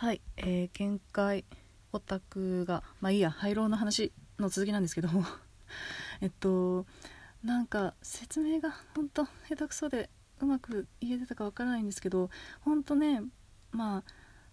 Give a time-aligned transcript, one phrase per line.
[0.00, 1.44] はい、えー、見解
[1.92, 5.26] オタクがまあいいや廃炉の話の続きなんですけども。
[6.22, 6.86] えっと
[7.44, 10.08] なんか説明がほんと下手くそで
[10.40, 12.30] うまく言えてたかわからないんですけど
[12.62, 13.22] ほんとね
[13.72, 14.04] まあ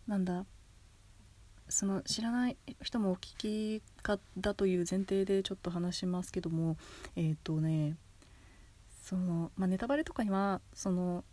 [0.05, 0.45] なんだ
[1.69, 6.75] その知らない人もお聞きかだという前提でちょっと話しますけども
[7.15, 7.95] えっ、とね
[9.01, 11.23] その、まあ、ネタバレとかにはその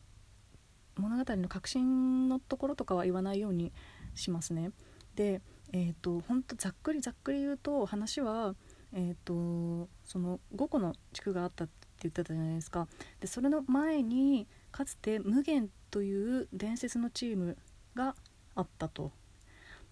[0.96, 3.73] 物語の核心のところとかは言わないように
[4.15, 4.71] しますね。
[5.14, 5.41] で
[5.73, 8.55] えっ、とほんとざっくりざっくり言うと話は
[8.96, 12.86] えー、とその5個の地区があったって言ってたじゃないですか。
[13.21, 17.58] でそれの前にかつて無限という伝説のチーム
[17.96, 18.14] が
[18.55, 19.11] あったと。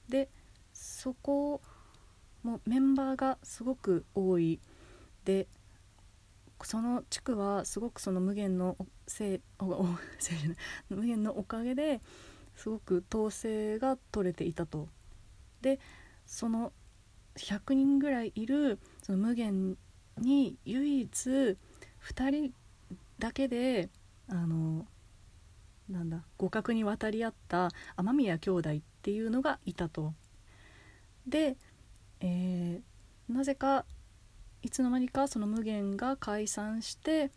[0.09, 0.29] で
[0.73, 1.61] そこ
[2.45, 4.61] もメンバーがすごく多い。
[5.25, 5.49] で
[6.63, 8.77] その地区はすごくその無限の
[9.09, 9.41] せい。
[10.89, 12.01] 無限のおかげで
[12.57, 14.89] すごく統制が取れていたと
[15.61, 15.79] で
[16.27, 16.73] その
[17.37, 19.77] 100人ぐらいいるその無限
[20.19, 21.57] に唯一2
[22.31, 22.53] 人
[23.19, 23.89] だけで
[24.29, 24.87] あの
[25.89, 30.15] なんだ互角に渡り合った雨宮兄弟っていうのがいたと。
[31.27, 31.57] で、
[32.21, 32.93] えー
[33.29, 33.85] なぜか
[34.63, 37.31] いつの間にかその無限が解散して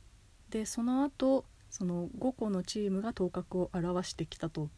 [0.50, 1.45] でその後
[1.76, 4.70] その5個のチームが頭角を現してきたと。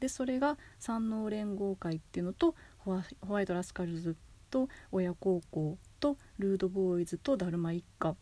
[0.00, 4.16] でそれが三能連合会っていうのとホワホワイトラスカルズ
[4.50, 8.14] と親孝行とルードボーイズとダルマ一家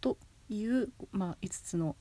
[0.00, 1.94] という、まあ、5つの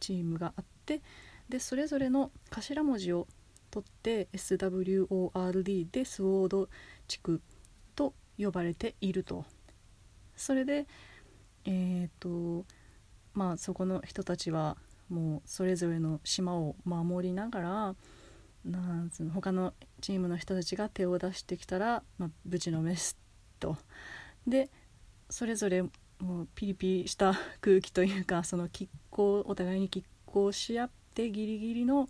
[0.00, 1.00] チームがあって
[1.48, 3.28] でそれぞれの頭文字を
[3.70, 6.68] 取って SWORD でスウォード
[7.06, 7.40] 地区
[7.94, 9.44] と呼ばれていると。
[10.34, 10.88] それで
[11.66, 12.64] えっ、と
[13.34, 14.76] まあそこの人たちは
[15.08, 17.94] もうそれぞれの島を守りながら
[18.64, 23.16] なんつの他のチームの人たちが手を出してきたら、まあ、ぶちのめす
[23.58, 23.76] と。
[24.46, 24.70] で
[25.30, 32.08] それぞれもうピリピリした空気というか その拮抗お互いに拮抗し合ってギリギリの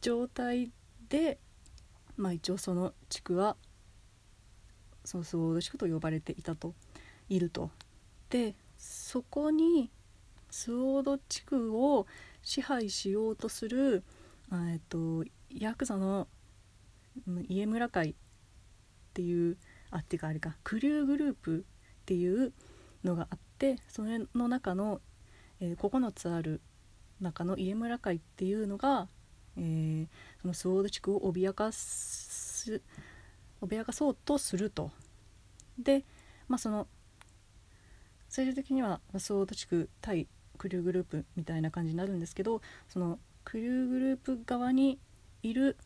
[0.00, 0.70] 状態
[1.08, 1.38] で、
[2.16, 3.56] まあ、一応その地区は
[5.04, 6.74] そのスウォード地区と呼ばれていたと
[7.28, 7.70] いると。
[8.30, 9.90] でそこに
[10.50, 12.06] スウォード地区を
[12.42, 14.04] 支配しようとする
[14.52, 16.28] えっとヤクザの
[17.48, 18.14] 家村会っ
[19.14, 19.56] ていう
[19.90, 21.64] あっていうかあれかクリューグループ
[22.02, 22.52] っていう
[23.04, 25.00] のがあってそれの中の、
[25.60, 26.60] えー9つある
[27.20, 29.08] 中の家村会っていうのが、
[29.56, 30.08] えー
[30.42, 32.82] そのスウォード地区を脅かす
[33.62, 34.90] 脅かそうとすると。
[35.78, 36.04] で
[36.48, 36.86] まあその
[38.28, 44.98] 最終的にはスウォード地区対クリューグループみたいな感じになるんですけどそのクリューグループ側に
[45.42, 45.76] いる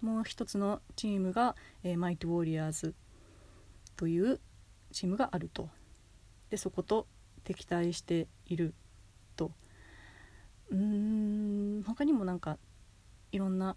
[0.00, 2.94] もう一つのチームが、えーマイト・ウォリアーズ
[3.96, 4.40] という
[4.92, 5.68] チームがあると。
[6.50, 7.06] でそこと
[7.44, 8.74] 敵対している
[9.36, 9.52] と。
[10.70, 12.58] うーん他にもなんか
[13.32, 13.76] いろんな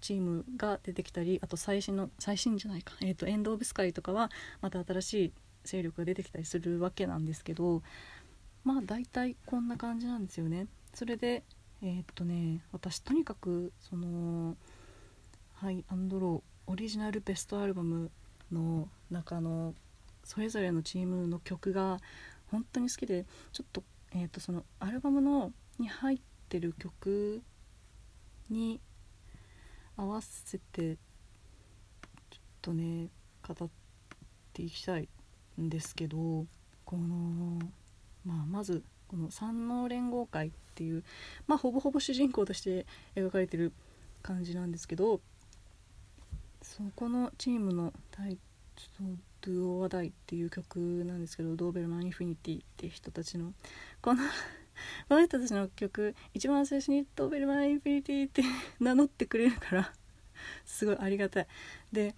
[0.00, 4.30] チームが出てきたりあと最新の最新じゃないか、えー、とエンド・オブ・スカイとかは
[4.60, 5.32] また新しい
[5.64, 7.82] 勢力が出てきたりするわけなんですけど
[8.64, 10.66] まあ大体こんな感じなんですよね。
[10.94, 11.42] それで
[11.82, 14.56] えーっとね私とにかくその
[15.54, 18.10] はいアンドローオリジナルベストアルバム
[18.52, 19.74] の中の
[20.24, 21.98] それぞれのチームの曲が
[22.50, 23.82] 本当に好きでちょっと,、
[24.12, 27.42] えーっとそのアルバムのに入ってる曲
[28.50, 28.80] に
[29.96, 30.96] 合わせて
[32.30, 33.08] ちょっとね
[33.46, 33.68] 語っ
[34.52, 35.08] ていきたい
[35.60, 36.46] んですけど
[36.84, 37.58] この、
[38.24, 41.02] まあ、まずこの三能連合会っていう
[41.46, 42.86] まあほぼほぼ主人公として
[43.16, 43.72] 描かれてる
[44.22, 45.20] 感じなんですけど
[46.62, 48.38] そこのチームのタイ
[49.42, 53.52] 「ドゥオアダイ」っていう曲なんですけどドーベルマン・インフィニティって人たちの
[54.00, 54.22] この
[55.08, 58.42] この人たちの曲一番最初に「ドーベルマン・インフィニティ」って
[58.78, 59.92] 名乗ってくれるから
[60.64, 61.46] すごいありがたい。
[61.92, 62.14] で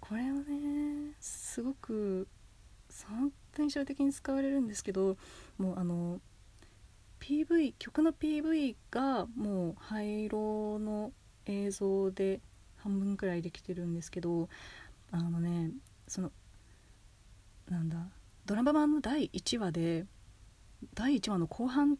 [0.00, 2.28] これをねすごく
[3.06, 3.32] 本
[3.62, 5.16] 印象的に使われるんですけど
[5.58, 6.20] もうあの
[7.20, 11.12] PV 曲の PV がもう灰色の
[11.46, 12.40] 映像で
[12.76, 14.48] 半分くらいできてるんですけど
[15.10, 15.70] あのね
[16.06, 16.30] その
[17.68, 17.96] なんだ
[18.44, 20.06] ドラマ版の第1話で
[20.94, 21.98] 第1話の後半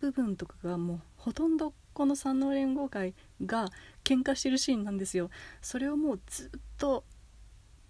[0.00, 3.68] 部分とかがもうほとんどこの三能連合会が
[4.04, 5.30] 喧嘩してるシーンなんですよ。
[5.60, 7.04] それをもうずっと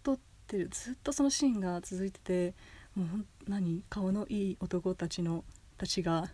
[0.03, 2.55] 撮ってるずっとそのシーンが続いてて
[2.99, 5.45] もう何顔のいい男たちの
[5.77, 6.29] たちが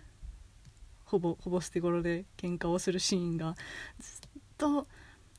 [1.04, 3.54] ほぼほぼ捨て頃で喧嘩をするシーンが
[4.00, 4.86] ずっと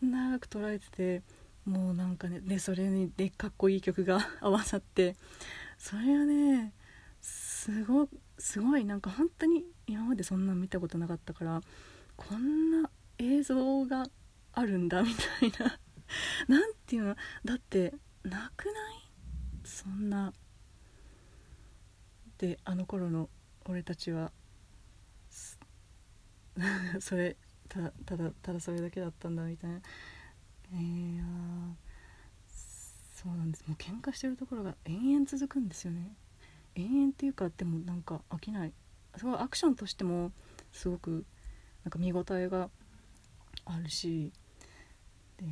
[0.01, 1.23] 長く捉えてて
[1.65, 5.15] もうなんかねでそれにでかっこいい曲が 合わさって
[5.79, 6.73] それはね
[7.21, 8.07] すご
[8.37, 11.61] すごいなんか本当に今までそんな見たことなかったから
[12.15, 14.05] こんな映像が
[14.53, 15.79] あるんだみたいな。
[16.47, 17.15] なんていうの？
[17.43, 19.09] だってなくない？
[19.63, 20.31] そんな
[22.37, 23.29] であの頃の
[23.67, 24.31] 俺たちは
[26.99, 27.35] それ
[27.67, 29.81] ただただただそれだけだったんだみたいな。
[30.73, 31.21] えー、
[33.13, 33.65] そうなんです。
[33.67, 36.15] もう喧嘩してるところが延々続くんですよね。
[36.75, 38.73] 延々っていうかでもなんか飽きない。
[39.17, 40.31] すごいアクションとしても
[40.71, 41.25] すごく
[41.83, 42.69] なんか見応えが
[43.65, 44.31] あるし
[45.37, 45.45] で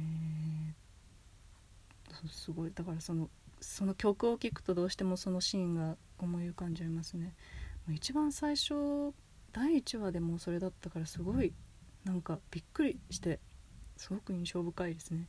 [2.29, 2.71] すごい。
[2.73, 3.29] だからその
[3.59, 7.35] その曲を聴くとどうしてもそのシーンが思い浮かんじゃいますね。
[7.89, 9.13] 一番最初
[9.51, 11.53] 第1話でもそれだったからすごい
[12.05, 13.39] なんかびっくりして
[13.97, 15.27] すごく印象深いですね。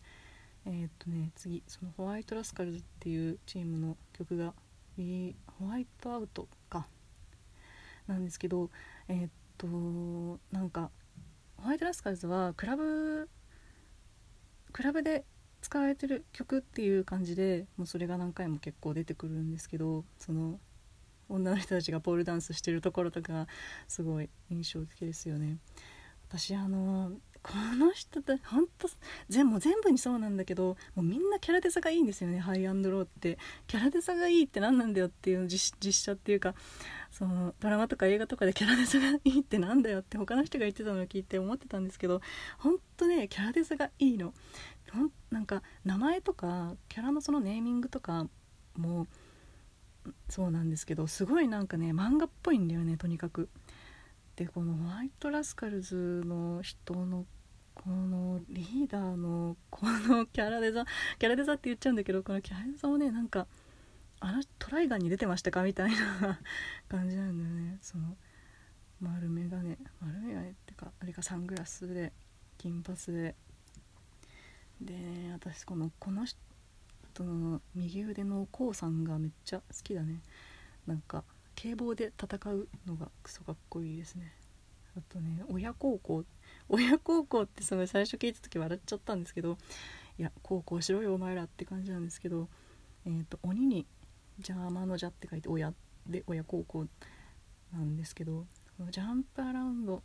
[0.66, 4.54] えー、っとね次そのホワイトラスカルズっていうチームの曲が
[5.58, 6.88] 「ホワイトアウト」か。
[8.06, 8.70] なんですけど
[9.08, 10.90] えー、っとなんか
[11.56, 13.28] ホワイトラスカルズはクラブ
[14.72, 15.24] クラブで
[15.60, 20.60] 使われてる曲っていう感じでもうそれが何回も結構出てくるんですけどその
[21.34, 23.46] 女の人たちがポールダンスしてるところとか
[23.88, 25.58] すごい印象的ですよね。
[26.28, 28.88] 私あのこの人ってほんと
[29.28, 32.38] 全部全部にそうなんだけどもうみんなキャラデザがいいんですよね。
[32.38, 33.38] ハイアンドローって。
[33.66, 36.54] キャラデザがいいって何なんだよっていう実写っていうか
[37.10, 42.22] そのドラマとか映画とかでキャラデザがいいってなんだよって他の人が言ってたのを聞いて思ってたんですけど
[42.58, 44.32] ほんとねキャラデザがいいの。
[44.90, 48.26] ほんなんか名前とかキャラのそのネーミングとか
[48.76, 49.08] もう
[50.28, 53.48] そうなんですけどすごいなんかね漫画っぽいんだよねとにかく。
[54.36, 57.24] でこのホワイトラスカルズの人の
[57.74, 60.84] このリーダーのこのキャラデザ
[61.18, 63.46] キャラデザって言っちゃうんだけどこのキャラデザもねなんか
[64.20, 66.40] あのトライガンに出てましたかみたいな
[66.88, 68.16] 感じなんだよねその
[69.00, 72.12] 丸眼鏡丸眼鏡ってかあれかサングラスで
[72.58, 73.34] 金髪で
[74.80, 76.26] で、ね、私このこの
[77.14, 80.20] 人の右腕のコウさんがめっちゃ好きだね。
[80.86, 81.22] なんか
[81.54, 84.32] 警棒で戦うのがクソかっこいいですね。
[84.96, 86.24] あとね親孝行。
[86.68, 89.56] 親孝行ってすごい最初聞いた時笑っちゃったんですけど
[90.18, 92.48] いや孝行しろよお前らって感じなんですけど
[93.06, 93.86] えっ、ー、と鬼に
[94.38, 95.72] 邪魔の邪って書いて親
[96.06, 96.86] で親孝行
[97.72, 98.44] なんですけど
[98.76, 100.02] このジャンプアラウンド。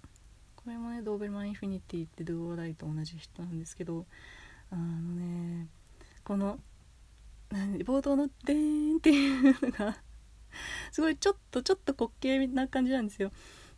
[0.55, 4.05] これもねドーベルマンインフィニティってドゥオーダイと同じ人なんですけど
[4.69, 5.67] あのね
[6.25, 6.59] この
[7.49, 9.97] 冒頭の「でーん」っていうのが
[10.91, 13.31] すごいちょっとちょっと滑稽な感じなんですよ。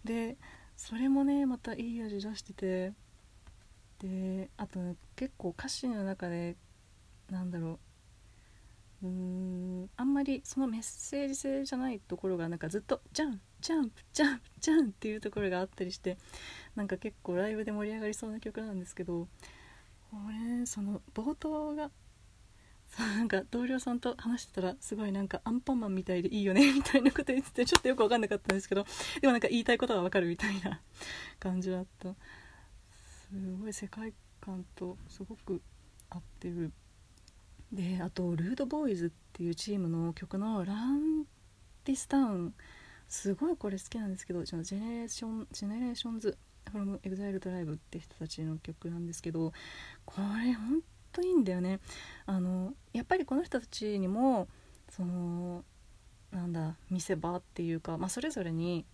[0.03, 0.38] で
[0.75, 2.94] それもねまたいい味出してて。
[4.00, 6.56] であと、ね、結構歌詞の中で
[7.29, 7.79] なんだろ
[9.03, 9.07] う。
[9.07, 16.17] うーんあんまりそのメッセージ性じゃないところがなんかずっと「ジャンジャンプジャンプジャン」っていうところがあったりして
[16.75, 19.27] なんか結構ライブで盛り上がりそうな曲なんですけど
[20.13, 21.89] 俺その冒頭が
[22.99, 28.85] なんか同僚さんと話してたらすごいなんかアンパンマンみたいでいいよねみたいなこと言っててちょっとよく分かんなかったんですけど
[29.21, 30.81] でもなんか言いたいことは分かるみたいな
[31.39, 32.15] 感じだったす
[33.61, 35.61] ごい世界観とすごく
[36.10, 36.71] 合ってる。
[37.71, 41.24] であとルードボーイズっていうチームの曲の「Run
[41.86, 49.53] This Town」すごいこれ好きなんですけどジェネレーションジェネレーションズ from EXILE TRIBE って人たちの曲なんですけど
[50.05, 50.81] これ本
[51.12, 51.80] 当いいんだよね
[52.25, 54.48] あのやっぱりこの人たちにも
[54.89, 55.63] その
[56.32, 58.86] なんだ見せ場っていうか、まあ、それぞれに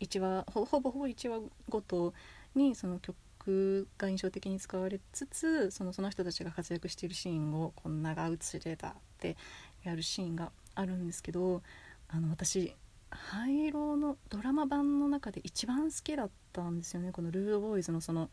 [0.00, 2.14] 1話ほぼほぼ1話ごと
[2.54, 9.36] にその曲が印象的に使われつつそのその人たちが活躍しているシーンをこんなが映れたって
[9.82, 11.62] やるシーンがあるんですけど
[12.08, 12.74] あの私
[13.10, 18.28] 灰色のドラマ版の中で一番好きだったんですよねこのルードボーイズのその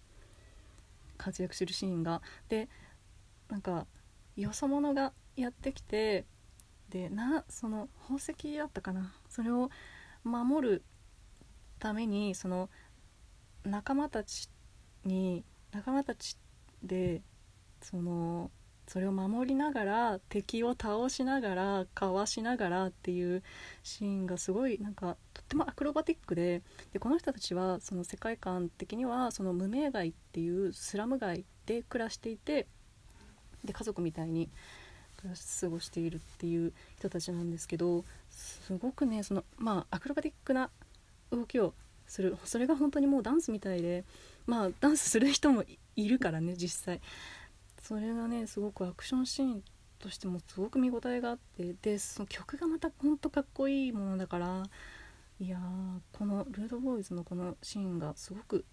[1.17, 2.21] 活躍するシーンが。
[2.49, 2.67] で
[3.49, 3.85] なんか
[4.35, 6.25] よそ者がやってきて
[6.89, 9.13] でなその宝石だったかな。
[9.29, 9.69] それを
[10.23, 10.83] 守る
[11.79, 12.69] ためにその
[13.63, 14.49] 仲間たち
[15.03, 16.37] に仲間たち
[16.83, 17.21] で
[17.81, 18.51] その
[18.87, 23.41] それを守りながら敵を倒しながらかわしながらっていう
[23.81, 26.61] シーンがすごいなんかとってもアクロバティックで
[26.93, 32.67] でこの人たちはその世界観的にはその無名街っていうスラム街で暮らしていて
[33.65, 34.49] で家族みたいに
[35.17, 40.69] 暮らし過ごしているっていう人たちなんですけどすごくねそのまあアクロバティックな
[41.31, 41.73] 動きを
[42.07, 42.37] する。
[42.43, 44.03] それが本当にもうダンスみたいで
[44.45, 45.63] まあダンスする人も
[45.95, 47.01] いるからね実際。
[47.81, 49.63] それがねすごくアクションシーン
[49.99, 54.63] としてもすごく見応えがあってでその曲がまたほんとかっこいいものだから
[55.39, 58.65] いやーこのルードボーイズのこのシーンがすごく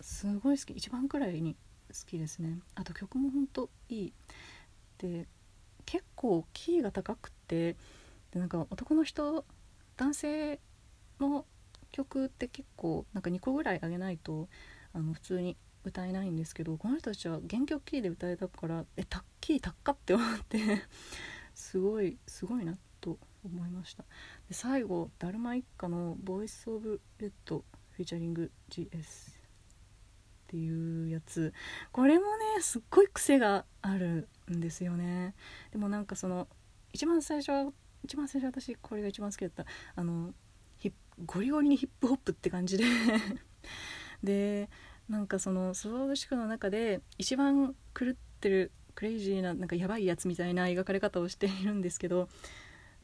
[0.00, 0.72] すごい好き。
[0.72, 1.56] 一番くらいに
[2.06, 2.58] きですね。
[2.74, 4.12] あと曲もほんといい。
[4.98, 5.26] で
[5.86, 7.76] 結構キーが高くて
[8.30, 9.44] でなんか男の人
[9.96, 10.60] 男性
[11.18, 11.44] の
[11.90, 14.48] 曲って結構なんか2個ぐらい上げないと
[14.92, 20.58] あの普通に歌えないんですけどこの人たちは原曲キーで歌えたからえタッキー高っって思って
[21.54, 24.04] すごいすごいなと思いました。
[24.48, 28.90] で最後「だるま一家のボイス・オブ・レッド」フィーチャリング GS っ
[30.46, 31.52] ていうやつ
[31.92, 35.34] これもねすっごい癖があるんですよね。
[35.72, 36.48] でもなんかその
[36.92, 37.72] 一番最初は
[38.04, 40.32] 一番最初私これが一番好きだったあの
[41.26, 42.84] ゴリゴリにヒップホップって感じで。
[44.22, 44.68] で
[45.08, 52.28] なんかそのソロードシクの中で一番狂ってるクレイジーななんかやばいやつみたいな描かれ方をしているんですけど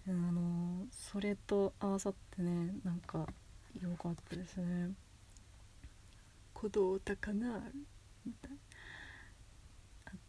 [0.07, 3.27] あのそれと合わさってねなんか
[3.81, 4.91] 良かったですね。
[6.55, 7.96] 鼓動高なみたいな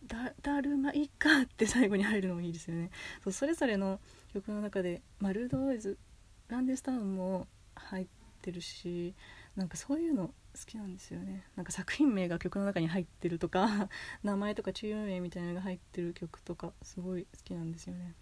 [0.08, 2.90] だだるまいいかって最後に入るのもいいですよね。
[3.24, 4.00] そうそれぞれの
[4.34, 5.98] 曲の中で、まあ、ルド・オイズ
[6.48, 8.08] ランデスタウンも入っ
[8.42, 9.14] てるし
[9.56, 10.34] なんかそういうの好
[10.66, 11.44] きなんですよね。
[11.56, 13.90] なんか作品名が曲の中に入ってるとか
[14.24, 18.16] 名前とかチーム名みたいなのが入ってる曲とかすごい好きなんですよね。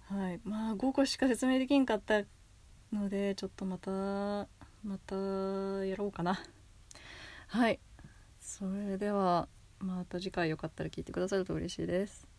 [0.00, 0.40] はい。
[0.44, 2.22] まあ5個しか説明できんかった
[2.92, 4.48] のでちょっとまた
[4.82, 5.14] また
[5.84, 6.42] やろうかな。
[7.48, 7.78] はい。
[8.44, 9.48] それでは
[9.80, 12.33] また次回よかったら聞いてくださると嬉しいです。